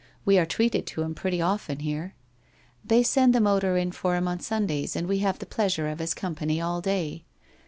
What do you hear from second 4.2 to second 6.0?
on Sundays and we have the pleasure of